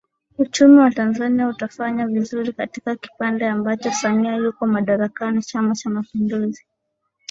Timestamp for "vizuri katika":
2.07-2.95